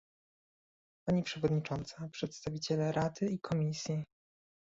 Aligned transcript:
Pani 1.07 1.23
przewodnicząca, 1.23 2.09
przedstawiciele 2.11 2.91
Rady 2.91 3.25
i 3.25 3.39
Komisji 3.39 4.03